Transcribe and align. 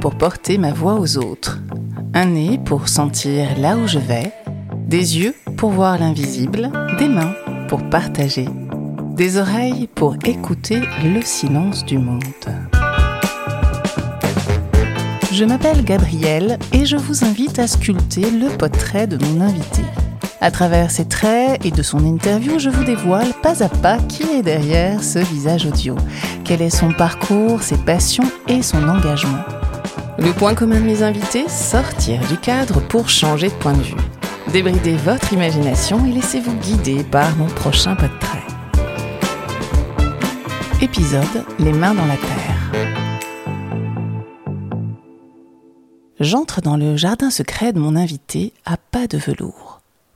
pour 0.00 0.16
porter 0.16 0.58
ma 0.58 0.72
voix 0.72 0.94
aux 0.94 1.18
autres, 1.18 1.60
un 2.14 2.26
nez 2.26 2.58
pour 2.64 2.88
sentir 2.88 3.58
là 3.58 3.76
où 3.76 3.86
je 3.86 3.98
vais, 3.98 4.32
des 4.86 5.18
yeux 5.18 5.34
pour 5.56 5.70
voir 5.70 5.98
l'invisible, 5.98 6.70
des 6.98 7.08
mains 7.08 7.34
pour 7.68 7.88
partager, 7.88 8.48
des 9.16 9.38
oreilles 9.38 9.88
pour 9.94 10.16
écouter 10.24 10.80
le 11.04 11.22
silence 11.22 11.84
du 11.84 11.98
monde. 11.98 12.22
Je 15.32 15.44
m'appelle 15.44 15.84
Gabrielle 15.84 16.58
et 16.72 16.84
je 16.84 16.96
vous 16.96 17.24
invite 17.24 17.58
à 17.58 17.66
sculpter 17.66 18.30
le 18.30 18.48
portrait 18.58 19.06
de 19.06 19.16
mon 19.24 19.40
invité. 19.40 19.82
À 20.42 20.50
travers 20.50 20.90
ses 20.90 21.04
traits 21.04 21.64
et 21.64 21.70
de 21.70 21.82
son 21.84 22.04
interview, 22.04 22.58
je 22.58 22.68
vous 22.68 22.82
dévoile 22.82 23.32
pas 23.44 23.62
à 23.62 23.68
pas 23.68 23.98
qui 23.98 24.24
est 24.24 24.42
derrière 24.42 25.00
ce 25.00 25.20
visage 25.20 25.66
audio, 25.66 25.94
quel 26.42 26.60
est 26.62 26.68
son 26.68 26.92
parcours, 26.92 27.62
ses 27.62 27.76
passions 27.76 28.28
et 28.48 28.60
son 28.60 28.88
engagement. 28.88 29.38
Le 30.18 30.32
point 30.32 30.56
commun 30.56 30.80
de 30.80 30.84
mes 30.84 31.04
invités, 31.04 31.48
sortir 31.48 32.18
du 32.26 32.36
cadre 32.38 32.80
pour 32.88 33.08
changer 33.08 33.50
de 33.50 33.54
point 33.54 33.74
de 33.74 33.82
vue. 33.82 33.94
Débridez 34.52 34.96
votre 34.96 35.32
imagination 35.32 36.04
et 36.06 36.10
laissez-vous 36.10 36.56
guider 36.56 37.04
par 37.04 37.36
mon 37.36 37.46
prochain 37.46 37.94
portrait. 37.94 38.42
Épisode 40.80 41.44
Les 41.60 41.72
mains 41.72 41.94
dans 41.94 42.06
la 42.06 42.16
terre. 42.16 42.88
J'entre 46.18 46.60
dans 46.60 46.76
le 46.76 46.96
jardin 46.96 47.30
secret 47.30 47.72
de 47.72 47.78
mon 47.78 47.94
invité 47.94 48.52
à 48.64 48.76
pas 48.76 49.06
de 49.06 49.18
velours 49.18 49.71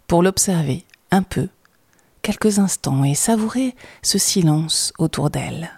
pour 0.06 0.22
l'observer 0.22 0.84
un 1.10 1.22
peu, 1.22 1.48
quelques 2.22 2.58
instants, 2.58 3.04
et 3.04 3.14
savourer 3.14 3.74
ce 4.02 4.18
silence 4.18 4.92
autour 4.98 5.30
d'elle. 5.30 5.70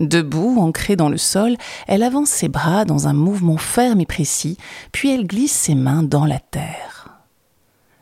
Debout, 0.00 0.58
ancrée 0.58 0.96
dans 0.96 1.10
le 1.10 1.18
sol, 1.18 1.56
elle 1.86 2.02
avance 2.02 2.30
ses 2.30 2.48
bras 2.48 2.84
dans 2.84 3.06
un 3.06 3.12
mouvement 3.12 3.58
ferme 3.58 4.00
et 4.00 4.06
précis, 4.06 4.56
puis 4.92 5.12
elle 5.12 5.26
glisse 5.26 5.52
ses 5.52 5.74
mains 5.74 6.02
dans 6.02 6.24
la 6.24 6.38
terre. 6.38 7.20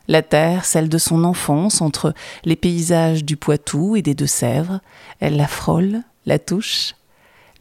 La 0.07 0.21
terre, 0.21 0.65
celle 0.65 0.89
de 0.89 0.97
son 0.97 1.23
enfance, 1.23 1.81
entre 1.81 2.13
les 2.45 2.55
paysages 2.55 3.25
du 3.25 3.37
Poitou 3.37 3.95
et 3.95 4.01
des 4.01 4.15
Deux-Sèvres, 4.15 4.79
elle 5.19 5.35
la 5.35 5.47
frôle, 5.47 6.01
la 6.25 6.39
touche, 6.39 6.95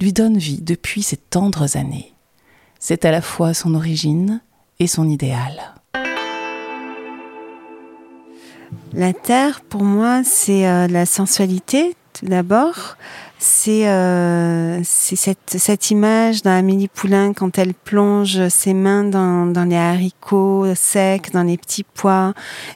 lui 0.00 0.12
donne 0.12 0.38
vie 0.38 0.62
depuis 0.62 1.02
ces 1.02 1.16
tendres 1.16 1.76
années. 1.76 2.14
C'est 2.78 3.04
à 3.04 3.10
la 3.10 3.20
fois 3.20 3.54
son 3.54 3.74
origine 3.74 4.40
et 4.78 4.86
son 4.86 5.08
idéal. 5.08 5.74
La 8.92 9.12
terre, 9.12 9.60
pour 9.60 9.82
moi, 9.82 10.22
c'est 10.24 10.66
euh, 10.66 10.86
la 10.88 11.06
sensualité, 11.06 11.94
tout 12.18 12.26
d'abord. 12.26 12.96
C'est 13.40 13.88
euh, 13.88 14.80
cette, 14.82 15.38
cette, 15.46 15.92
image 15.92 16.42
d'Amélie 16.42 16.88
Poulain 16.88 17.32
quand 17.32 17.56
elle 17.56 17.72
plonge 17.72 18.48
ses 18.48 18.74
mains 18.74 19.04
dans, 19.04 19.46
dans, 19.46 19.64
les 19.64 19.76
haricots 19.76 20.74
secs, 20.74 21.30
dans 21.32 21.44
les 21.44 21.56
petits 21.56 21.84
pois. 21.84 22.34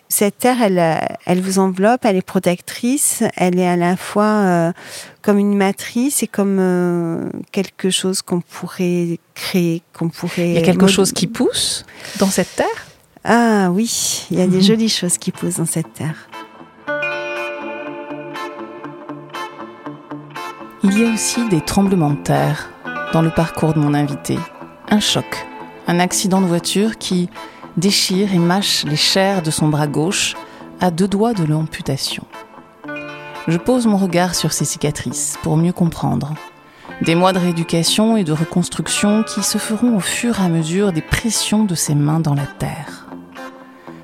Cette 0.08 0.38
terre, 0.38 0.62
elle, 0.62 1.00
elle 1.26 1.40
vous 1.40 1.58
enveloppe, 1.58 2.04
elle 2.04 2.14
est 2.14 2.22
protectrice, 2.22 3.24
elle 3.36 3.58
est 3.58 3.66
à 3.66 3.74
la 3.74 3.96
fois 3.96 4.24
euh, 4.24 4.72
comme 5.20 5.38
une 5.38 5.56
matrice 5.56 6.22
et 6.22 6.28
comme 6.28 6.58
euh, 6.60 7.28
quelque 7.50 7.90
chose 7.90 8.22
qu'on 8.22 8.40
pourrait 8.40 9.18
créer, 9.34 9.82
qu'on 9.92 10.10
pourrait... 10.10 10.50
Il 10.50 10.54
y 10.54 10.58
a 10.58 10.62
quelque 10.62 10.86
chose 10.86 11.10
qui 11.10 11.26
pousse 11.26 11.84
dans 12.20 12.28
cette 12.28 12.54
terre? 12.54 12.86
Ah 13.24 13.70
oui, 13.70 14.26
il 14.30 14.38
y 14.38 14.42
a 14.42 14.46
des 14.46 14.56
mhm. 14.56 14.62
jolies 14.62 14.88
choses 14.88 15.16
qui 15.16 15.30
poussent 15.30 15.58
dans 15.58 15.66
cette 15.66 15.92
terre. 15.92 16.28
Il 20.82 20.98
y 20.98 21.04
a 21.04 21.12
aussi 21.12 21.48
des 21.48 21.60
tremblements 21.60 22.10
de 22.10 22.22
terre 22.22 22.70
dans 23.12 23.22
le 23.22 23.30
parcours 23.30 23.74
de 23.74 23.78
mon 23.78 23.94
invité. 23.94 24.36
Un 24.90 24.98
choc, 24.98 25.46
un 25.86 26.00
accident 26.00 26.40
de 26.40 26.46
voiture 26.46 26.98
qui 26.98 27.30
déchire 27.76 28.34
et 28.34 28.38
mâche 28.38 28.84
les 28.84 28.96
chairs 28.96 29.42
de 29.42 29.52
son 29.52 29.68
bras 29.68 29.86
gauche 29.86 30.34
à 30.80 30.90
deux 30.90 31.06
doigts 31.06 31.32
de 31.32 31.44
l'amputation. 31.44 32.24
Je 33.46 33.56
pose 33.56 33.86
mon 33.86 33.96
regard 33.96 34.34
sur 34.34 34.52
ces 34.52 34.64
cicatrices 34.64 35.38
pour 35.42 35.56
mieux 35.56 35.72
comprendre. 35.72 36.34
Des 37.02 37.14
mois 37.14 37.32
de 37.32 37.38
rééducation 37.38 38.16
et 38.16 38.24
de 38.24 38.32
reconstruction 38.32 39.22
qui 39.22 39.42
se 39.44 39.58
feront 39.58 39.96
au 39.96 40.00
fur 40.00 40.40
et 40.40 40.44
à 40.44 40.48
mesure 40.48 40.92
des 40.92 41.00
pressions 41.00 41.64
de 41.64 41.76
ses 41.76 41.94
mains 41.94 42.20
dans 42.20 42.34
la 42.34 42.46
terre. 42.46 43.01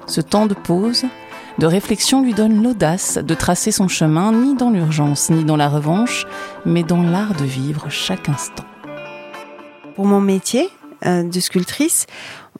Ce 0.09 0.23
temps 0.23 0.47
de 0.47 0.55
pause, 0.55 1.05
de 1.59 1.67
réflexion 1.67 2.23
lui 2.23 2.33
donne 2.33 2.63
l'audace 2.63 3.19
de 3.19 3.35
tracer 3.35 3.71
son 3.71 3.89
chemin 3.89 4.33
ni 4.33 4.55
dans 4.55 4.71
l'urgence 4.71 5.29
ni 5.29 5.45
dans 5.45 5.57
la 5.57 5.69
revanche, 5.69 6.27
mais 6.65 6.83
dans 6.83 7.03
l'art 7.03 7.35
de 7.35 7.45
vivre 7.45 7.91
chaque 7.91 8.31
instant. 8.31 8.65
Pour 9.95 10.07
mon 10.07 10.23
métier 10.23 10.71
euh, 11.05 11.25
de 11.25 11.41
sculptrice, 11.41 12.07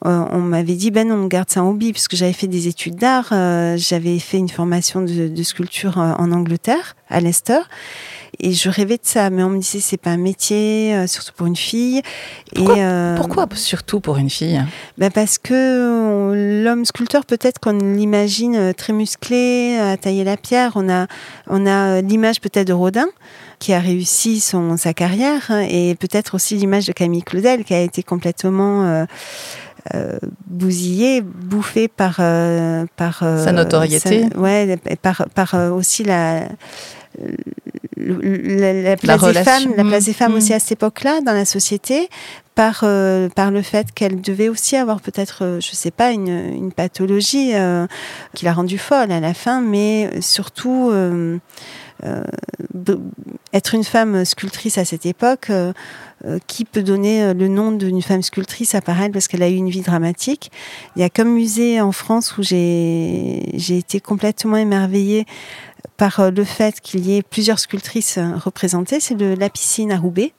euh, 0.05 0.25
on 0.31 0.39
m'avait 0.39 0.75
dit 0.75 0.91
ben 0.91 1.11
on 1.11 1.27
garde 1.27 1.49
ça 1.49 1.63
en 1.63 1.69
hobby 1.69 1.91
puisque 1.91 2.15
j'avais 2.15 2.33
fait 2.33 2.47
des 2.47 2.67
études 2.67 2.95
d'art, 2.95 3.29
euh, 3.31 3.75
j'avais 3.77 4.19
fait 4.19 4.37
une 4.37 4.49
formation 4.49 5.01
de, 5.01 5.27
de 5.27 5.43
sculpture 5.43 5.97
en 5.97 6.31
Angleterre 6.31 6.95
à 7.09 7.19
Leicester 7.19 7.59
et 8.39 8.53
je 8.53 8.69
rêvais 8.69 8.95
de 8.95 9.03
ça, 9.03 9.29
mais 9.29 9.43
on 9.43 9.49
me 9.49 9.59
disait 9.59 9.79
c'est 9.79 9.97
pas 9.97 10.11
un 10.11 10.17
métier, 10.17 10.93
euh, 10.95 11.07
surtout 11.07 11.33
pour 11.35 11.47
une 11.47 11.55
fille. 11.55 12.01
Pourquoi, 12.55 12.77
et, 12.77 12.83
euh, 12.83 13.15
pourquoi 13.17 13.47
surtout 13.55 13.99
pour 13.99 14.17
une 14.17 14.29
fille? 14.29 14.61
Ben 14.97 15.11
Parce 15.11 15.37
que 15.37 16.63
l'homme 16.63 16.85
sculpteur, 16.85 17.25
peut-être 17.25 17.59
qu'on 17.59 17.77
l'imagine 17.77 18.55
euh, 18.55 18.73
très 18.73 18.93
musclé, 18.93 19.77
à 19.77 19.97
tailler 19.97 20.23
la 20.23 20.37
pierre. 20.37 20.73
On 20.75 20.89
a, 20.89 21.07
on 21.47 21.65
a 21.65 22.01
l'image 22.01 22.39
peut-être 22.39 22.67
de 22.67 22.73
Rodin 22.73 23.07
qui 23.59 23.73
a 23.73 23.79
réussi 23.79 24.39
son, 24.39 24.77
sa 24.77 24.93
carrière, 24.93 25.47
hein, 25.49 25.65
et 25.69 25.93
peut-être 25.95 26.35
aussi 26.35 26.55
l'image 26.55 26.85
de 26.85 26.93
Camille 26.93 27.23
Claudel 27.23 27.65
qui 27.65 27.73
a 27.73 27.81
été 27.81 28.03
complètement 28.03 29.05
euh, 29.95 29.99
euh, 29.99 30.17
bousillée, 30.47 31.21
bouffée 31.21 31.87
par 31.87 32.15
par 32.95 33.19
sa 33.19 33.51
notoriété, 33.51 34.25
sa, 34.31 34.39
ouais, 34.39 34.77
par 35.01 35.25
par 35.33 35.53
aussi 35.73 36.03
la 36.03 36.47
la, 37.97 38.97
place 38.97 39.21
des 39.21 39.43
femmes, 39.43 39.73
la 39.75 39.83
place 39.83 40.05
des 40.05 40.13
femmes 40.13 40.35
aussi 40.35 40.51
mm. 40.51 40.55
à 40.55 40.59
cette 40.59 40.71
époque-là 40.73 41.21
dans 41.21 41.33
la 41.33 41.45
société, 41.45 42.09
par 42.55 42.81
euh, 42.83 43.29
par 43.29 43.51
le 43.51 43.61
fait 43.61 43.91
qu'elle 43.93 44.21
devait 44.21 44.49
aussi 44.49 44.75
avoir 44.75 45.01
peut-être, 45.01 45.43
euh, 45.43 45.59
je 45.59 45.71
sais 45.71 45.91
pas, 45.91 46.11
une, 46.11 46.27
une 46.27 46.71
pathologie 46.71 47.51
euh, 47.55 47.87
qui 48.35 48.45
l'a 48.45 48.53
rendue 48.53 48.77
folle 48.77 49.11
à 49.11 49.19
la 49.19 49.33
fin, 49.33 49.61
mais 49.61 50.21
surtout 50.21 50.91
être 53.53 53.75
une 53.75 53.83
femme 53.83 54.25
sculptrice 54.25 54.77
à 54.77 54.85
cette 54.85 55.05
époque. 55.05 55.51
qui 56.47 56.65
peut 56.65 56.83
donner 56.83 57.33
le 57.33 57.47
nom 57.47 57.71
d'une 57.71 58.01
femme 58.01 58.21
sculptrice 58.21 58.75
à 58.75 58.81
part 58.81 59.01
elle 59.01 59.11
parce 59.11 59.29
qu'elle 59.29 59.41
a 59.41 59.47
eu 59.47 59.55
une 59.55 59.69
vie 59.69 59.81
dramatique? 59.81 60.51
Il 60.95 61.01
y 61.01 61.05
a 61.05 61.09
comme 61.09 61.33
musée 61.33 61.79
en 61.79 61.93
France 61.93 62.37
où 62.37 62.43
j'ai 62.43 63.77
été 63.77 64.01
complètement 64.01 64.57
émerveillée 64.57 65.25
par 65.99 66.19
euh, 66.19 66.31
le 66.31 66.43
fait 66.43 66.79
qu'il 66.81 67.05
y 67.05 67.17
ait 67.17 67.21
plusieurs 67.21 67.59
sculptrices 67.59 68.17
euh, 68.17 68.35
représentées, 68.35 68.99
c'est 68.99 69.15
de 69.15 69.35
la 69.37 69.49
piscine 69.49 69.91
à 69.91 69.97
Roubaix. 69.97 70.33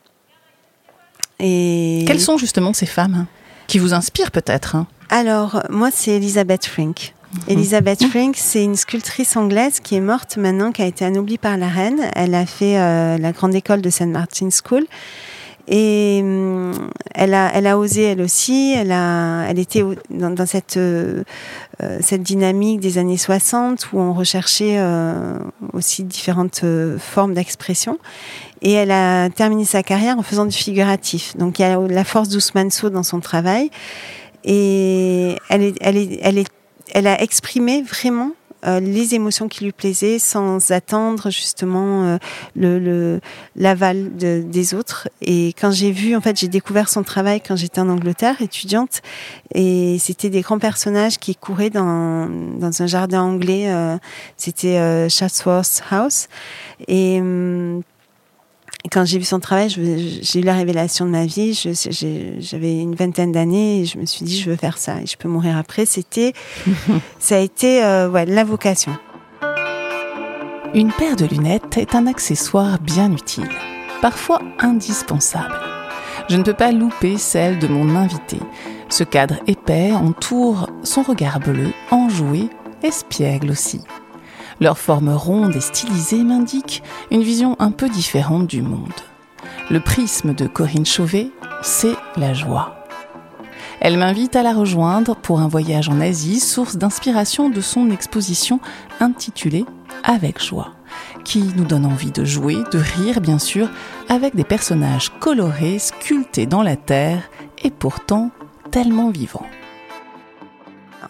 Et... 1.38 2.04
Quelles 2.06 2.21
sont 2.21 2.38
justement 2.38 2.72
ces 2.72 2.87
femmes 2.87 3.27
qui 3.69 3.78
vous 3.78 3.94
inspirent 3.94 4.32
peut-être 4.32 4.75
hein? 4.75 4.88
Alors, 5.10 5.62
moi, 5.71 5.91
c'est 5.92 6.12
Elizabeth 6.12 6.66
Frink. 6.66 7.15
Mhm. 7.33 7.41
Elizabeth 7.49 8.05
Frink, 8.05 8.37
c'est 8.37 8.65
une 8.65 8.77
sculptrice 8.77 9.37
anglaise 9.37 9.81
qui 9.81 9.95
est 9.95 10.01
morte 10.01 10.37
maintenant, 10.37 10.73
qui 10.73 10.83
a 10.83 10.87
été 10.87 11.05
anoblie 11.05 11.39
par 11.39 11.57
la 11.57 11.69
reine. 11.69 12.01
Elle 12.17 12.35
a 12.35 12.47
fait 12.47 12.79
euh, 12.79 13.19
la 13.19 13.33
grande 13.33 13.55
école 13.55 13.83
de 13.83 13.91
St. 13.91 14.09
Martin's 14.09 14.61
School. 14.65 14.87
Et 15.69 16.21
hum, 16.23 16.91
elle 17.15 17.33
a, 17.33 17.51
elle 17.55 17.67
a 17.69 17.79
osé 17.79 18.03
elle 18.03 18.21
aussi. 18.23 18.75
Elle 18.77 18.91
a, 18.91 19.45
elle 19.49 19.59
était 19.59 19.85
dans, 20.11 20.31
dans 20.31 20.47
cette 20.47 20.77
euh, 20.77 21.23
euh, 21.83 21.99
cette 22.01 22.23
dynamique 22.23 22.81
des 22.81 22.99
années 22.99 23.17
60 23.17 23.93
où 23.93 24.01
on 24.01 24.13
recherchait 24.13 24.77
euh, 24.79 25.39
aussi 25.73 26.03
différentes 26.03 26.65
formes 26.99 27.35
d'expression. 27.35 27.99
Et 28.63 28.73
elle 28.73 28.91
a 28.91 29.31
terminé 29.31 29.65
sa 29.65 29.83
carrière 29.83 30.19
en 30.19 30.23
faisant 30.23 30.45
du 30.45 30.57
figuratif. 30.57 31.37
Donc 31.37 31.61
il 31.61 31.63
y 31.63 31.65
a 31.65 31.79
la 31.79 32.05
force 32.05 32.29
d'Ousmane 32.29 32.71
dans 32.93 33.04
son 33.04 33.21
travail. 33.21 33.71
Et 34.43 35.37
elle, 35.51 35.63
est, 35.63 35.77
elle, 35.81 35.97
est, 35.97 36.19
elle, 36.22 36.39
est, 36.39 36.49
elle 36.95 37.07
a 37.07 37.21
exprimé 37.22 37.83
vraiment 37.83 38.33
euh, 38.66 38.78
les 38.78 39.15
émotions 39.15 39.48
qui 39.48 39.65
lui 39.65 39.72
plaisaient 39.72 40.19
sans 40.19 40.71
attendre 40.71 41.31
justement 41.31 42.19
euh, 42.59 43.19
l'aval 43.57 44.15
des 44.15 44.75
autres. 44.75 45.09
Et 45.22 45.54
quand 45.59 45.71
j'ai 45.71 45.92
vu, 45.92 46.15
en 46.15 46.21
fait, 46.21 46.39
j'ai 46.39 46.48
découvert 46.48 46.91
son 46.91 47.03
travail 47.03 47.41
quand 47.41 47.57
j'étais 47.57 47.81
en 47.81 47.89
Angleterre, 47.89 48.42
étudiante, 48.42 49.01
et 49.54 49.97
c'était 49.98 50.28
des 50.28 50.42
grands 50.42 50.59
personnages 50.59 51.19
qui 51.19 51.37
couraient 51.37 51.71
dans, 51.71 52.28
dans 52.28 52.83
un 52.83 52.87
jardin 52.87 53.22
anglais. 53.22 53.72
Euh, 53.72 53.97
c'était 54.37 55.09
Chatsworth 55.09 55.83
House. 55.91 56.28
Et 56.87 57.19
hum, 57.21 57.83
quand 58.88 59.04
j'ai 59.04 59.18
vu 59.18 59.24
son 59.24 59.41
travail, 59.41 59.68
j'ai 59.68 60.41
eu 60.41 60.42
la 60.42 60.54
révélation 60.54 61.04
de 61.04 61.10
ma 61.10 61.27
vie. 61.27 61.53
J'avais 62.41 62.78
une 62.78 62.94
vingtaine 62.94 63.32
d'années 63.32 63.80
et 63.80 63.84
je 63.84 63.98
me 63.98 64.06
suis 64.06 64.24
dit, 64.24 64.41
je 64.41 64.50
veux 64.50 64.56
faire 64.56 64.78
ça 64.78 65.00
et 65.03 65.06
je 65.06 65.16
peux 65.16 65.28
mourir 65.28 65.56
après. 65.56 65.86
C'était, 65.86 66.32
ça 67.18 67.36
a 67.36 67.41
été 67.41 67.84
euh, 67.84 68.09
ouais, 68.09 68.27
la 68.27 68.44
vocation. 68.44 68.92
Une 70.72 70.92
paire 70.92 71.16
de 71.16 71.27
lunettes 71.27 71.77
est 71.77 71.94
un 71.94 72.06
accessoire 72.06 72.78
bien 72.78 73.12
utile, 73.12 73.48
parfois 74.00 74.41
indispensable. 74.60 75.54
Je 76.28 76.36
ne 76.36 76.44
peux 76.44 76.54
pas 76.54 76.71
louper 76.71 77.18
celle 77.18 77.59
de 77.59 77.66
mon 77.66 77.97
invité. 77.97 78.38
Ce 78.88 79.03
cadre 79.03 79.36
épais 79.48 79.92
entoure 79.92 80.71
son 80.84 81.03
regard 81.03 81.41
bleu, 81.41 81.72
enjoué, 81.91 82.48
espiègle 82.82 83.50
aussi. 83.50 83.80
Leur 84.60 84.77
forme 84.77 85.09
ronde 85.09 85.57
et 85.57 85.60
stylisée 85.60 86.22
m'indique 86.22 86.83
une 87.10 87.22
vision 87.22 87.57
un 87.59 87.71
peu 87.71 87.89
différente 87.89 88.47
du 88.47 88.60
monde. 88.60 88.92
Le 89.71 89.80
prisme 89.80 90.34
de 90.34 90.47
Corinne 90.47 90.84
Chauvet, 90.84 91.30
c'est 91.62 91.95
la 92.16 92.34
joie. 92.34 92.77
Elle 93.80 93.97
m'invite 93.97 94.36
à 94.36 94.42
la 94.42 94.53
rejoindre 94.53 95.16
pour 95.16 95.41
un 95.41 95.48
voyage 95.48 95.89
en 95.89 95.98
Asie, 96.01 96.41
source 96.41 96.77
d'inspiration 96.77 97.48
de 97.48 97.62
son 97.62 97.91
exposition 97.91 98.60
intitulée 99.01 99.65
Avec 100.04 100.42
joie, 100.45 100.72
qui 101.24 101.41
nous 101.56 101.65
donne 101.65 101.86
envie 101.86 102.13
de 102.13 102.27
jouer, 102.27 102.59
de 102.71 102.78
rire 102.78 103.22
bien 103.22 103.39
sûr, 103.39 103.71
avec 104.10 104.36
des 104.36 104.45
personnages 104.45 105.09
colorés, 105.21 105.78
sculptés 105.78 106.45
dans 106.45 106.63
la 106.63 106.77
terre 106.77 107.22
et 107.65 107.71
pourtant 107.71 108.30
tellement 108.71 109.10
vivants. 109.10 109.47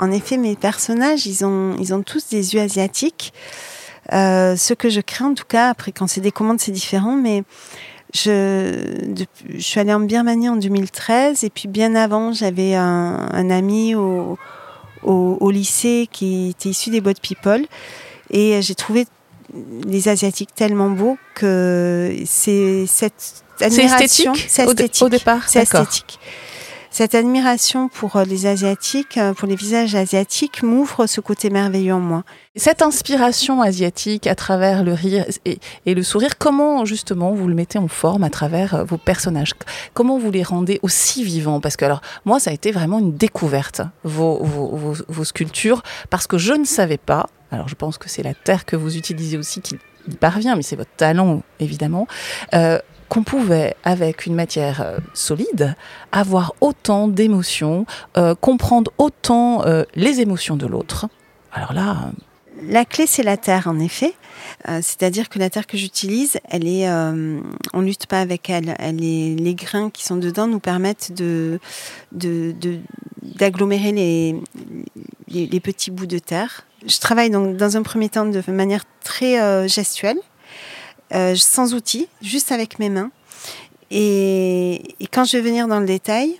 En 0.00 0.10
effet, 0.10 0.38
mes 0.38 0.56
personnages, 0.56 1.26
ils 1.26 1.44
ont, 1.44 1.76
ils 1.78 1.92
ont 1.92 2.02
tous 2.02 2.28
des 2.30 2.54
yeux 2.54 2.60
asiatiques. 2.60 3.34
Euh, 4.12 4.56
ce 4.56 4.72
que 4.72 4.88
je 4.88 5.02
crée 5.02 5.24
en 5.24 5.34
tout 5.34 5.44
cas, 5.46 5.68
après 5.68 5.92
quand 5.92 6.06
c'est 6.06 6.22
des 6.22 6.32
commandes, 6.32 6.58
c'est 6.58 6.72
différent, 6.72 7.16
mais 7.16 7.44
je, 8.14 9.24
je, 9.54 9.60
suis 9.60 9.78
allée 9.78 9.92
en 9.92 10.00
Birmanie 10.00 10.48
en 10.48 10.56
2013 10.56 11.44
et 11.44 11.50
puis 11.50 11.68
bien 11.68 11.94
avant, 11.94 12.32
j'avais 12.32 12.74
un, 12.74 13.28
un, 13.30 13.50
ami 13.50 13.94
au, 13.94 14.38
au, 15.04 15.36
au, 15.38 15.50
lycée 15.50 16.08
qui 16.10 16.48
était 16.48 16.70
issu 16.70 16.88
des 16.90 17.02
boîtes 17.02 17.20
people 17.20 17.66
et 18.30 18.60
j'ai 18.62 18.74
trouvé 18.74 19.06
les 19.86 20.08
asiatiques 20.08 20.54
tellement 20.54 20.90
beaux 20.90 21.18
que 21.34 22.16
c'est 22.24 22.86
cette 22.86 23.44
admiration, 23.60 24.32
c'est 24.34 24.64
esthétique, 24.64 25.02
au, 25.04 25.08
départ, 25.08 25.48
c'est 25.48 25.60
esthétique 25.60 26.18
cette 26.90 27.14
admiration 27.14 27.88
pour 27.88 28.16
euh, 28.16 28.24
les 28.24 28.46
Asiatiques, 28.46 29.16
euh, 29.16 29.32
pour 29.32 29.46
les 29.46 29.54
visages 29.54 29.94
asiatiques, 29.94 30.64
m'ouvre 30.64 31.06
ce 31.06 31.20
côté 31.20 31.48
merveilleux 31.48 31.94
en 31.94 32.00
moi. 32.00 32.24
Cette 32.56 32.82
inspiration 32.82 33.62
asiatique 33.62 34.26
à 34.26 34.34
travers 34.34 34.82
le 34.82 34.92
rire 34.92 35.24
et, 35.44 35.60
le 35.86 36.02
sourire, 36.02 36.36
comment 36.36 36.84
justement 36.84 37.32
vous 37.32 37.46
le 37.46 37.54
mettez 37.54 37.78
en 37.78 37.86
forme 37.86 38.24
à 38.24 38.30
travers 38.30 38.74
euh, 38.74 38.84
vos 38.84 38.98
personnages? 38.98 39.52
Comment 39.94 40.18
vous 40.18 40.32
les 40.32 40.42
rendez 40.42 40.80
aussi 40.82 41.22
vivants? 41.22 41.60
Parce 41.60 41.76
que 41.76 41.84
alors 41.84 42.00
moi, 42.24 42.40
ça 42.40 42.50
a 42.50 42.52
été 42.52 42.72
vraiment 42.72 42.98
une 42.98 43.16
découverte, 43.16 43.82
vos, 44.02 44.42
vos, 44.42 44.94
vos, 45.08 45.24
sculptures, 45.24 45.82
parce 46.10 46.26
que 46.26 46.38
je 46.38 46.54
ne 46.54 46.64
savais 46.64 46.98
pas, 46.98 47.28
alors 47.52 47.68
je 47.68 47.76
pense 47.76 47.98
que 47.98 48.08
c'est 48.08 48.24
la 48.24 48.34
terre 48.34 48.64
que 48.64 48.74
vous 48.74 48.96
utilisez 48.96 49.38
aussi 49.38 49.60
qui 49.60 49.78
parvient, 50.18 50.56
mais 50.56 50.62
c'est 50.62 50.76
votre 50.76 50.94
talent 50.96 51.42
évidemment. 51.60 52.08
Qu'on 53.10 53.24
pouvait, 53.24 53.74
avec 53.82 54.24
une 54.24 54.36
matière 54.36 54.80
euh, 54.80 54.98
solide, 55.14 55.74
avoir 56.12 56.54
autant 56.60 57.08
d'émotions, 57.08 57.84
euh, 58.16 58.36
comprendre 58.36 58.92
autant 58.98 59.66
euh, 59.66 59.82
les 59.96 60.20
émotions 60.20 60.56
de 60.56 60.66
l'autre. 60.66 61.08
Alors 61.52 61.72
là. 61.72 62.12
La 62.68 62.84
clé, 62.84 63.06
c'est 63.06 63.24
la 63.24 63.36
terre, 63.36 63.66
en 63.66 63.78
effet. 63.80 64.14
C'est-à-dire 64.66 65.30
que 65.30 65.38
la 65.38 65.48
terre 65.48 65.66
que 65.66 65.78
j'utilise, 65.78 66.38
elle 66.50 66.68
est, 66.68 66.86
on 67.72 67.80
lutte 67.80 68.04
pas 68.04 68.20
avec 68.20 68.50
elle. 68.50 68.76
Elle 68.78 69.02
est, 69.02 69.34
les 69.34 69.54
grains 69.54 69.88
qui 69.88 70.04
sont 70.04 70.16
dedans 70.16 70.46
nous 70.46 70.60
permettent 70.60 71.12
de, 71.14 71.58
d'agglomérer 72.12 73.92
les, 73.92 75.60
petits 75.60 75.90
bouts 75.90 76.04
de 76.04 76.18
terre. 76.18 76.66
Je 76.86 76.98
travaille 76.98 77.30
donc 77.30 77.56
dans 77.56 77.78
un 77.78 77.82
premier 77.82 78.10
temps 78.10 78.26
de 78.26 78.42
manière 78.50 78.84
très 79.02 79.66
gestuelle 79.66 80.18
euh, 81.14 81.34
sans 81.36 81.74
outils, 81.74 82.08
juste 82.22 82.52
avec 82.52 82.78
mes 82.78 82.88
mains. 82.88 83.10
Et, 83.90 84.94
et, 85.00 85.06
quand 85.08 85.24
je 85.24 85.36
vais 85.36 85.42
venir 85.42 85.66
dans 85.66 85.80
le 85.80 85.86
détail, 85.86 86.36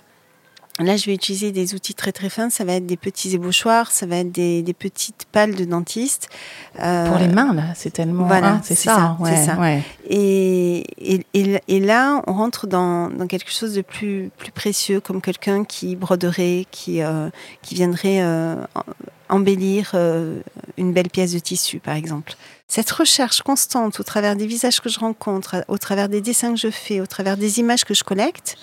là, 0.79 0.95
je 0.95 1.05
vais 1.05 1.13
utiliser 1.13 1.51
des 1.51 1.75
outils 1.75 1.93
très 1.93 2.13
très 2.13 2.29
fins. 2.29 2.49
Ça 2.49 2.63
va 2.63 2.73
être 2.73 2.85
des 2.85 2.95
petits 2.95 3.35
ébauchoirs, 3.35 3.91
ça 3.91 4.05
va 4.05 4.17
être 4.17 4.31
des, 4.31 4.61
des 4.61 4.73
petites 4.73 5.25
pales 5.29 5.55
de 5.55 5.65
dentiste. 5.65 6.29
Euh, 6.79 7.09
Pour 7.09 7.17
les 7.17 7.27
mains, 7.27 7.53
là, 7.53 7.73
c'est 7.75 7.91
tellement. 7.91 8.25
Voilà, 8.27 8.53
hein, 8.53 8.61
c'est 8.63 8.75
ça. 8.75 8.95
ça, 8.95 9.17
ouais, 9.19 9.45
ça. 9.45 9.59
Ouais. 9.59 9.83
Et, 10.09 10.85
et, 10.97 11.61
et, 11.67 11.79
là, 11.81 12.21
on 12.27 12.33
rentre 12.33 12.67
dans, 12.67 13.09
dans, 13.09 13.27
quelque 13.27 13.51
chose 13.51 13.73
de 13.73 13.81
plus, 13.81 14.31
plus 14.37 14.53
précieux, 14.53 15.01
comme 15.01 15.21
quelqu'un 15.21 15.65
qui 15.65 15.97
broderait, 15.97 16.65
qui, 16.71 17.01
euh, 17.01 17.29
qui 17.61 17.75
viendrait 17.75 18.23
embellir 19.27 19.93
une 20.77 20.93
belle 20.93 21.09
pièce 21.09 21.33
de 21.33 21.39
tissu, 21.39 21.79
par 21.79 21.95
exemple. 21.95 22.35
Cette 22.73 22.89
recherche 22.89 23.41
constante 23.41 23.99
au 23.99 24.03
travers 24.03 24.37
des 24.37 24.47
visages 24.47 24.79
que 24.79 24.87
je 24.87 24.97
rencontre, 24.97 25.65
au 25.67 25.77
travers 25.77 26.07
des 26.07 26.21
dessins 26.21 26.53
que 26.53 26.57
je 26.57 26.69
fais, 26.69 27.01
au 27.01 27.05
travers 27.05 27.35
des 27.35 27.59
images 27.59 27.83
que 27.83 27.93
je 27.93 28.05
collecte, 28.05 28.55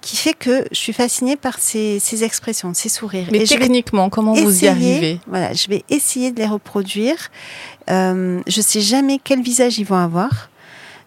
qui 0.00 0.16
fait 0.16 0.32
que 0.32 0.64
je 0.72 0.78
suis 0.78 0.94
fascinée 0.94 1.36
par 1.36 1.58
ces, 1.58 1.98
ces 1.98 2.24
expressions, 2.24 2.72
ces 2.72 2.88
sourires. 2.88 3.28
Mais 3.30 3.40
Et 3.40 3.44
techniquement, 3.44 4.08
comment 4.08 4.32
essayer, 4.32 4.46
vous 4.46 4.64
y 4.64 4.68
arrivez? 4.68 5.20
Voilà, 5.26 5.52
je 5.52 5.68
vais 5.68 5.84
essayer 5.90 6.32
de 6.32 6.40
les 6.40 6.46
reproduire. 6.46 7.28
Euh, 7.90 8.40
je 8.46 8.60
sais 8.62 8.80
jamais 8.80 9.20
quel 9.22 9.42
visage 9.42 9.78
ils 9.78 9.84
vont 9.84 9.98
avoir. 9.98 10.48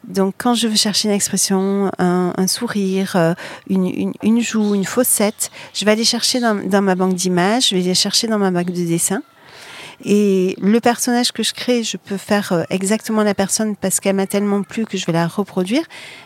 Donc, 0.03 0.35
quand 0.37 0.53
je 0.53 0.67
veux 0.67 0.75
chercher 0.75 1.07
une 1.07 1.15
expression, 1.15 1.89
un, 1.97 2.31
un 2.37 2.47
sourire, 2.47 3.13
euh, 3.15 3.33
une, 3.71 3.87
une, 3.87 4.13
une, 4.21 4.39
joue, 4.39 4.75
une 4.75 4.85
fossette, 4.85 5.49
je 5.73 5.83
vais 5.83 5.89
aller 5.93 6.05
chercher 6.05 6.39
dans, 6.39 6.53
dans 6.53 6.83
ma 6.83 6.93
banque 6.93 7.15
d'images, 7.15 7.69
je 7.69 7.75
vais 7.75 7.81
aller 7.81 7.95
chercher 7.95 8.27
dans 8.27 8.37
ma 8.37 8.51
banque 8.51 8.67
de 8.69 8.85
dessins. 8.85 9.23
Et 10.03 10.55
le 10.61 10.79
personnage 10.79 11.31
que 11.31 11.43
je 11.43 11.53
crée, 11.53 11.83
je 11.83 11.97
peux 11.97 12.17
faire 12.17 12.51
euh, 12.51 12.63
exactement 12.69 13.23
la 13.23 13.33
personne 13.33 13.75
parce 13.75 13.99
qu'elle 13.99 14.15
m'a 14.15 14.27
tellement 14.27 14.63
plu 14.63 14.85
que 14.85 14.97
je 14.97 15.05
vais 15.05 15.13
la 15.13 15.27
reproduire. 15.27 15.83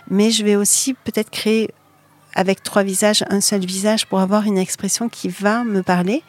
Mais 0.10 0.32
je 0.32 0.44
vais 0.44 0.56
aussi 0.56 0.94
peut-être 0.94 1.30
créer 1.30 1.70
avec 2.34 2.64
trois 2.64 2.84
visages, 2.84 3.24
un 3.30 3.42
seul 3.42 3.66
visage 3.66 4.06
pour 4.06 4.20
avoir 4.20 4.44
une 4.44 4.58
expression 4.58 5.10
qui 5.10 5.30
va 5.30 5.64
me 5.64 5.82
parler. 5.82 6.24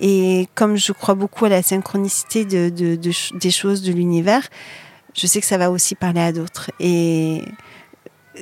Et 0.00 0.48
comme 0.54 0.76
je 0.76 0.92
crois 0.92 1.14
beaucoup 1.14 1.44
à 1.44 1.48
la 1.48 1.62
synchronicité 1.62 2.44
de, 2.44 2.68
de, 2.68 2.96
de, 2.96 3.10
des 3.38 3.50
choses 3.50 3.82
de 3.82 3.92
l'univers, 3.92 4.48
je 5.14 5.26
sais 5.26 5.40
que 5.40 5.46
ça 5.46 5.58
va 5.58 5.70
aussi 5.70 5.94
parler 5.94 6.20
à 6.20 6.32
d'autres. 6.32 6.70
Et 6.80 7.42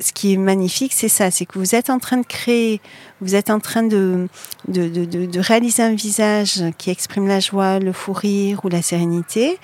ce 0.01 0.13
qui 0.13 0.33
est 0.33 0.37
magnifique, 0.37 0.93
c'est 0.93 1.09
ça, 1.09 1.31
c'est 1.31 1.47
que 1.47 1.59
vous 1.59 1.75
êtes 1.75 1.91
en 1.91 1.99
train 1.99 2.17
de 2.17 2.27
créer, 2.27 2.81
vous 3.21 3.35
êtes 3.35 3.51
en 3.51 3.61
train 3.61 3.83
de, 3.83 4.29
de, 4.69 4.89
de, 4.89 5.05
de, 5.05 5.41
réaliser 5.41 5.83
un 5.83 5.95
visage 5.95 6.63
qui 6.79 6.91
exprime 6.91 7.27
la 7.27 7.41
joie, 7.41 7.79
le 7.79 7.93
fou 7.93 8.13
rire 8.13 8.61
ou 8.65 8.69
la 8.69 8.83
sérénité. 8.83 9.59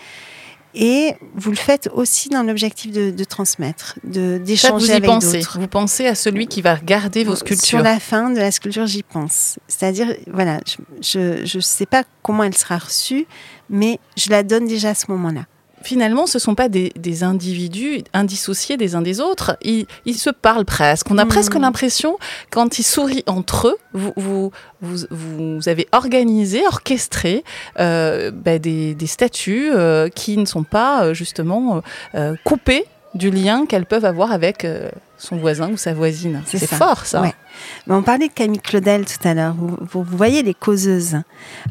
Et 0.73 1.15
vous 1.35 1.51
le 1.51 1.57
faites 1.57 1.91
aussi 1.93 2.29
dans 2.29 2.45
l'objectif 2.45 2.93
de, 2.93 3.11
de, 3.11 3.25
transmettre, 3.25 3.99
de 4.05 4.39
d'échanger 4.39 4.93
avec 4.93 5.11
d'autres. 5.11 5.59
Vous 5.59 5.67
pensez 5.67 6.07
à 6.07 6.15
celui 6.15 6.47
qui 6.47 6.63
va 6.63 6.77
regarder 6.77 7.25
vos 7.25 7.35
sculptures. 7.35 7.67
Sur 7.67 7.83
la 7.83 7.99
fin 7.99 8.31
de 8.31 8.39
la 8.39 8.53
sculpture, 8.53 8.87
j'y 8.87 9.03
pense. 9.03 9.59
C'est-à-dire, 9.67 10.15
voilà, 10.33 10.61
je 11.03 11.57
ne 11.57 11.61
sais 11.61 11.87
pas 11.87 12.05
comment 12.23 12.45
elle 12.45 12.57
sera 12.57 12.79
reçue, 12.79 13.27
mais 13.69 13.99
je 14.17 14.31
la 14.31 14.45
donne 14.45 14.69
déjà 14.69 14.91
à 14.91 14.95
ce 14.95 15.07
moment-là 15.11 15.47
finalement, 15.83 16.27
ce 16.27 16.39
ne 16.39 16.41
sont 16.41 16.55
pas 16.55 16.69
des, 16.69 16.93
des, 16.97 17.23
individus 17.23 18.03
indissociés 18.13 18.77
des 18.77 18.95
uns 18.95 19.03
des 19.03 19.21
autres. 19.21 19.57
Ils, 19.63 19.87
ils 20.05 20.17
se 20.17 20.31
parlent 20.31 20.65
presque. 20.65 21.11
On 21.11 21.19
a 21.19 21.25
mmh. 21.25 21.29
presque 21.29 21.55
l'impression, 21.55 22.19
quand 22.51 22.79
ils 22.79 22.85
sourient 22.85 23.25
entre 23.27 23.69
eux, 23.69 23.77
vous, 23.93 24.13
vous, 24.17 24.53
vous, 24.81 25.07
vous 25.11 25.69
avez 25.69 25.89
organisé, 25.93 26.67
orchestré 26.67 27.45
euh, 27.79 28.31
bah, 28.31 28.59
des, 28.59 28.95
des, 28.95 29.07
statues 29.07 29.71
euh, 29.73 30.09
qui 30.09 30.37
ne 30.37 30.45
sont 30.45 30.65
pas 30.65 31.05
euh, 31.05 31.15
justement 31.15 31.83
euh, 32.15 32.35
coupées 32.45 32.85
du 33.15 33.31
lien 33.31 33.67
qu'elles 33.67 33.87
peuvent 33.87 34.05
avoir 34.05 34.31
avec 34.31 34.65
son 35.19 35.37
voisin 35.37 35.71
ou 35.71 35.77
sa 35.77 35.95
voisine. 35.95 36.43
C'est 36.47 36.65
fort, 36.65 37.07
ça. 37.07 37.23
Ouais. 37.23 37.35
Mais 37.87 37.95
on 37.95 38.03
parlait 38.03 38.29
de 38.29 38.33
Camille 38.33 38.61
Claudel 38.61 39.05
tout 39.05 39.27
à 39.27 39.35
l'heure. 39.35 39.55
Vous, 39.55 39.77
vous, 39.81 40.17
voyez 40.17 40.43
les 40.43 40.55
causeuses. 40.55 41.17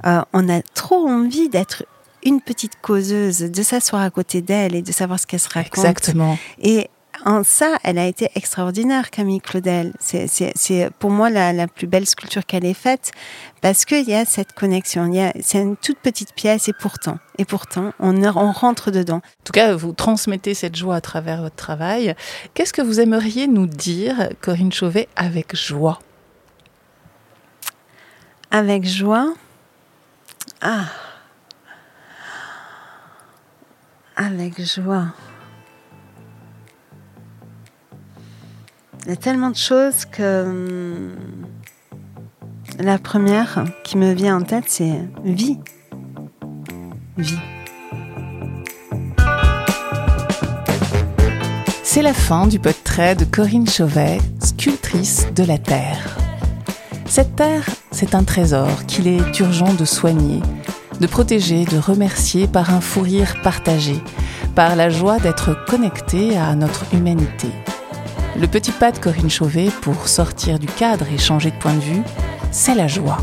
Euh, 0.05 0.21
on 0.33 0.49
a 0.49 0.61
trop 0.61 1.07
envie 1.07 1.49
d'être 1.49 1.83
une 2.23 2.41
petite 2.41 2.81
causeuse, 2.81 3.39
de 3.39 3.63
s'asseoir 3.63 4.01
à 4.01 4.09
côté 4.09 4.41
d'elle 4.41 4.75
et 4.75 4.81
de 4.81 4.91
savoir 4.91 5.19
ce 5.19 5.27
qu'elle 5.27 5.39
se 5.39 5.49
raconte. 5.49 5.77
Exactement. 5.77 6.38
Et 6.61 6.89
en 7.25 7.43
ça, 7.43 7.77
elle 7.83 7.97
a 7.97 8.05
été 8.05 8.29
extraordinaire, 8.35 9.09
Camille 9.09 9.41
Claudel. 9.41 9.93
C'est 9.99 10.89
pour 10.99 11.11
moi 11.11 11.29
la, 11.29 11.51
la, 11.51 11.67
plus 11.67 11.88
belle 11.88 12.05
sculpture 12.05 12.45
qu'elle 12.45 12.65
ait 12.65 12.73
faite 12.73 13.11
parce 13.61 13.83
qu'il 13.83 14.07
y 14.07 14.13
a 14.13 14.25
cette 14.25 14.53
connexion. 14.53 15.11
C'est 15.41 15.61
une 15.61 15.75
toute 15.75 15.99
petite 15.99 16.33
pièce 16.33 16.69
et 16.69 16.73
pourtant, 16.73 17.19
et 17.38 17.45
pourtant, 17.45 17.91
on, 17.99 18.23
on 18.23 18.51
rentre 18.51 18.91
dedans. 18.91 19.17
En 19.17 19.43
tout 19.43 19.51
cas, 19.51 19.75
vous 19.75 19.91
transmettez 19.91 20.53
cette 20.53 20.75
joie 20.75 20.95
à 20.95 21.01
travers 21.01 21.41
votre 21.41 21.55
travail. 21.55 22.15
Qu'est-ce 22.53 22.73
que 22.73 22.81
vous 22.81 22.99
aimeriez 22.99 23.47
nous 23.47 23.67
dire, 23.67 24.29
Corinne 24.41 24.71
Chauvet, 24.71 25.09
avec 25.15 25.55
joie? 25.55 25.99
Avec 28.51 28.85
joie? 28.85 29.33
Ah 30.61 30.85
avec 34.19 34.61
joie. 34.61 35.13
Il 39.03 39.09
y 39.09 39.13
a 39.13 39.15
tellement 39.15 39.49
de 39.49 39.55
choses 39.55 40.05
que 40.05 40.43
hum, 40.43 41.15
la 42.79 42.99
première 42.99 43.63
qui 43.83 43.97
me 43.97 44.13
vient 44.13 44.38
en 44.38 44.41
tête, 44.41 44.65
c'est 44.67 44.99
vie. 45.23 45.57
Vie. 47.17 47.39
C'est 51.83 52.01
la 52.01 52.13
fin 52.13 52.45
du 52.45 52.59
portrait 52.59 53.15
de 53.15 53.23
Corinne 53.23 53.67
Chauvet, 53.67 54.19
sculptrice 54.43 55.27
de 55.33 55.43
la 55.43 55.57
Terre. 55.57 56.17
Cette 57.05 57.35
Terre, 57.35 57.67
c'est 57.91 58.13
un 58.13 58.23
trésor 58.23 58.85
qu'il 58.85 59.07
est 59.07 59.39
urgent 59.39 59.73
de 59.73 59.85
soigner, 59.85 60.41
de 61.00 61.08
protéger, 61.08 61.65
de 61.65 61.77
remercier 61.77 62.48
par 62.48 62.74
un 62.74 62.82
fou 62.82 63.01
rire 63.01 63.36
partagé, 63.44 63.96
par 64.56 64.75
la 64.75 64.89
joie 64.89 65.20
d'être 65.20 65.65
connecté 65.65 66.38
à 66.38 66.56
notre 66.56 66.86
humanité. 66.94 67.48
Le 68.38 68.48
petit 68.48 68.72
pas 68.72 68.91
de 68.91 69.00
Corinne 69.00 69.29
Chauvet 69.29 69.70
pour 69.82 70.08
sortir 70.08 70.60
du 70.60 70.68
cadre 70.68 71.06
et 71.13 71.18
changer 71.18 71.51
de 71.51 71.58
point 71.58 71.74
de 71.74 71.79
vue, 71.79 72.03
c'est 72.51 72.75
la 72.75 72.88
joie. 72.88 73.18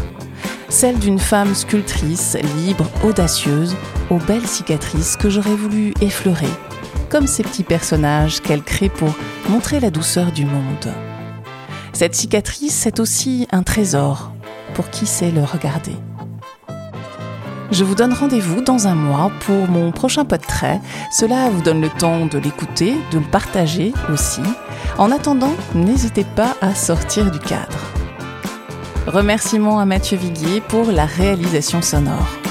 Celle 0.68 0.98
d'une 0.98 1.18
femme 1.18 1.54
sculptrice, 1.54 2.36
libre, 2.56 2.86
audacieuse, 3.04 3.76
aux 4.10 4.18
belles 4.18 4.46
cicatrices 4.46 5.16
que 5.16 5.30
j'aurais 5.30 5.54
voulu 5.54 5.94
effleurer, 6.00 6.50
comme 7.08 7.26
ces 7.26 7.42
petits 7.42 7.62
personnages 7.62 8.40
qu'elle 8.40 8.62
crée 8.62 8.88
pour 8.88 9.14
montrer 9.48 9.80
la 9.80 9.90
douceur 9.90 10.32
du 10.32 10.44
monde. 10.44 10.92
Cette 11.92 12.14
cicatrice, 12.14 12.74
c'est 12.74 13.00
aussi 13.00 13.46
un 13.52 13.62
trésor 13.62 14.32
pour 14.74 14.90
qui 14.90 15.06
sait 15.06 15.30
le 15.30 15.42
regarder. 15.42 15.96
Je 17.70 17.82
vous 17.82 17.94
donne 17.94 18.12
rendez-vous 18.12 18.60
dans 18.62 18.86
un 18.86 18.94
mois 18.94 19.30
pour 19.40 19.68
mon 19.68 19.90
prochain 19.90 20.24
portrait. 20.24 20.80
Cela 21.10 21.50
vous 21.50 21.62
donne 21.62 21.80
le 21.80 21.90
temps 21.90 22.26
de 22.26 22.38
l'écouter, 22.38 22.94
de 23.10 23.18
le 23.18 23.24
partager 23.24 23.92
aussi. 24.12 24.42
En 24.98 25.10
attendant, 25.10 25.54
n'hésitez 25.74 26.24
pas 26.24 26.56
à 26.60 26.74
sortir 26.74 27.30
du 27.30 27.38
cadre. 27.38 27.78
Remerciements 29.06 29.78
à 29.80 29.84
Mathieu 29.84 30.16
Viguier 30.16 30.60
pour 30.60 30.90
la 30.90 31.06
réalisation 31.06 31.82
sonore. 31.82 32.45